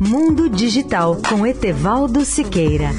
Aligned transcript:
Mundo 0.00 0.48
Digital 0.48 1.16
com 1.28 1.46
Etevaldo 1.46 2.24
Siqueira. 2.24 2.90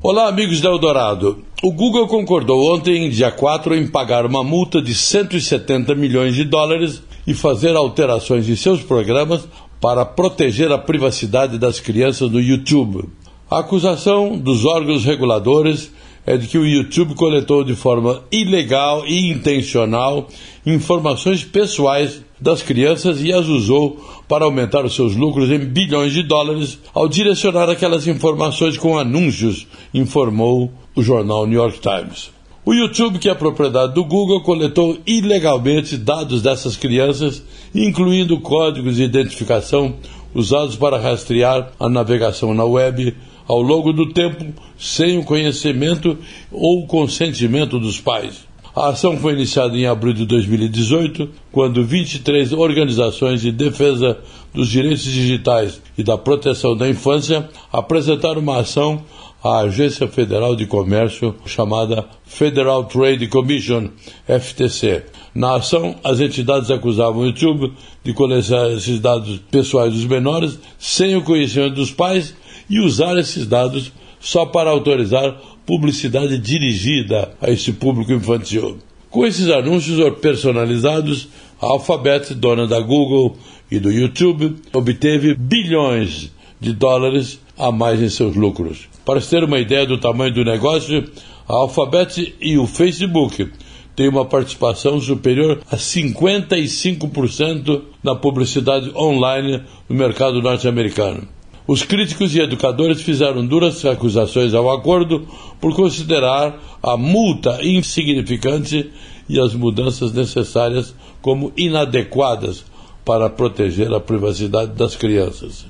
Olá, 0.00 0.28
amigos 0.28 0.60
da 0.60 0.68
Eldorado. 0.68 1.42
O 1.62 1.72
Google 1.72 2.06
concordou 2.06 2.72
ontem, 2.72 3.10
dia 3.10 3.32
4, 3.32 3.74
em 3.74 3.88
pagar 3.88 4.24
uma 4.24 4.44
multa 4.44 4.80
de 4.80 4.94
170 4.94 5.96
milhões 5.96 6.36
de 6.36 6.44
dólares 6.44 7.02
e 7.26 7.34
fazer 7.34 7.74
alterações 7.74 8.48
em 8.48 8.54
seus 8.54 8.82
programas 8.82 9.48
para 9.80 10.04
proteger 10.04 10.70
a 10.70 10.78
privacidade 10.78 11.58
das 11.58 11.80
crianças 11.80 12.30
no 12.30 12.40
YouTube. 12.40 13.08
A 13.50 13.58
acusação 13.58 14.38
dos 14.38 14.64
órgãos 14.64 15.04
reguladores 15.04 15.90
é 16.28 16.36
de 16.36 16.46
que 16.46 16.58
o 16.58 16.66
YouTube 16.66 17.14
coletou 17.14 17.64
de 17.64 17.74
forma 17.74 18.22
ilegal 18.30 19.02
e 19.06 19.32
intencional 19.32 20.28
informações 20.66 21.42
pessoais 21.42 22.22
das 22.38 22.60
crianças 22.60 23.22
e 23.22 23.32
as 23.32 23.46
usou 23.46 23.96
para 24.28 24.44
aumentar 24.44 24.84
os 24.84 24.94
seus 24.94 25.16
lucros 25.16 25.50
em 25.50 25.58
bilhões 25.58 26.12
de 26.12 26.22
dólares 26.22 26.78
ao 26.92 27.08
direcionar 27.08 27.70
aquelas 27.70 28.06
informações 28.06 28.76
com 28.76 28.98
anúncios, 28.98 29.66
informou 29.94 30.70
o 30.94 31.02
jornal 31.02 31.46
New 31.46 31.58
York 31.58 31.80
Times. 31.80 32.30
O 32.62 32.74
YouTube, 32.74 33.18
que 33.18 33.30
é 33.30 33.34
propriedade 33.34 33.94
do 33.94 34.04
Google, 34.04 34.42
coletou 34.42 34.98
ilegalmente 35.06 35.96
dados 35.96 36.42
dessas 36.42 36.76
crianças, 36.76 37.42
incluindo 37.74 38.38
códigos 38.38 38.96
de 38.96 39.02
identificação 39.02 39.94
usados 40.34 40.76
para 40.76 40.98
rastrear 40.98 41.70
a 41.80 41.88
navegação 41.88 42.52
na 42.52 42.66
web 42.66 43.16
ao 43.48 43.62
longo 43.62 43.92
do 43.92 44.12
tempo 44.12 44.44
sem 44.78 45.18
o 45.18 45.24
conhecimento 45.24 46.18
ou 46.52 46.86
consentimento 46.86 47.80
dos 47.80 47.98
pais. 47.98 48.46
A 48.76 48.90
ação 48.90 49.16
foi 49.16 49.32
iniciada 49.32 49.76
em 49.76 49.86
abril 49.86 50.12
de 50.12 50.24
2018, 50.24 51.28
quando 51.50 51.82
23 51.82 52.52
organizações 52.52 53.40
de 53.40 53.50
defesa 53.50 54.18
dos 54.54 54.68
direitos 54.68 55.02
digitais 55.02 55.82
e 55.96 56.04
da 56.04 56.16
proteção 56.16 56.76
da 56.76 56.88
infância 56.88 57.48
apresentaram 57.72 58.40
uma 58.40 58.60
ação 58.60 59.02
à 59.42 59.60
Agência 59.60 60.06
Federal 60.06 60.54
de 60.54 60.66
Comércio, 60.66 61.34
chamada 61.46 62.04
Federal 62.24 62.84
Trade 62.84 63.26
Commission, 63.26 63.88
FTC. 64.26 65.06
Na 65.34 65.56
ação, 65.56 65.96
as 66.04 66.20
entidades 66.20 66.70
acusavam 66.70 67.22
o 67.22 67.26
YouTube 67.26 67.72
de 68.04 68.12
coletar 68.12 68.70
esses 68.70 69.00
dados 69.00 69.40
pessoais 69.50 69.92
dos 69.92 70.04
menores 70.04 70.58
sem 70.78 71.16
o 71.16 71.22
conhecimento 71.22 71.74
dos 71.74 71.90
pais 71.90 72.34
e 72.68 72.80
usar 72.80 73.16
esses 73.18 73.46
dados 73.46 73.92
só 74.20 74.46
para 74.46 74.70
autorizar 74.70 75.36
publicidade 75.64 76.38
dirigida 76.38 77.32
a 77.40 77.50
esse 77.50 77.72
público 77.72 78.12
infantil. 78.12 78.78
Com 79.10 79.26
esses 79.26 79.48
anúncios 79.48 79.98
personalizados, 80.20 81.28
a 81.60 81.66
Alphabet, 81.66 82.34
dona 82.34 82.66
da 82.66 82.80
Google 82.80 83.36
e 83.70 83.78
do 83.78 83.90
YouTube, 83.90 84.56
obteve 84.72 85.34
bilhões 85.34 86.30
de 86.60 86.72
dólares 86.72 87.40
a 87.56 87.70
mais 87.72 88.02
em 88.02 88.08
seus 88.08 88.34
lucros. 88.36 88.88
Para 89.04 89.20
ter 89.20 89.44
uma 89.44 89.58
ideia 89.58 89.86
do 89.86 89.98
tamanho 89.98 90.34
do 90.34 90.44
negócio, 90.44 91.04
a 91.48 91.54
Alphabet 91.54 92.34
e 92.40 92.58
o 92.58 92.66
Facebook 92.66 93.50
têm 93.96 94.08
uma 94.08 94.24
participação 94.24 95.00
superior 95.00 95.60
a 95.70 95.76
55% 95.76 97.82
na 98.02 98.14
publicidade 98.14 98.90
online 98.94 99.62
no 99.88 99.96
mercado 99.96 100.42
norte-americano. 100.42 101.37
Os 101.68 101.82
críticos 101.82 102.34
e 102.34 102.40
educadores 102.40 103.02
fizeram 103.02 103.44
duras 103.44 103.84
acusações 103.84 104.54
ao 104.54 104.70
acordo 104.70 105.28
por 105.60 105.76
considerar 105.76 106.58
a 106.82 106.96
multa 106.96 107.62
insignificante 107.62 108.90
e 109.28 109.38
as 109.38 109.52
mudanças 109.52 110.10
necessárias 110.14 110.94
como 111.20 111.52
inadequadas 111.58 112.64
para 113.04 113.28
proteger 113.28 113.92
a 113.92 114.00
privacidade 114.00 114.72
das 114.72 114.96
crianças. 114.96 115.66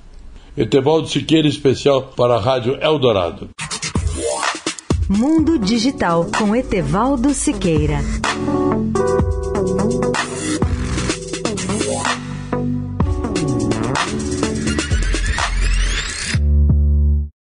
Etevaldo 0.57 1.09
Siqueira, 1.09 1.49
especial 1.49 2.13
para 2.17 2.37
a 2.37 2.41
Rádio 2.41 2.79
Eldorado. 2.81 3.49
Mundo 5.09 5.59
Digital 5.59 6.29
com 6.39 6.55
Etevaldo 6.55 7.35
Siqueira. 7.35 7.99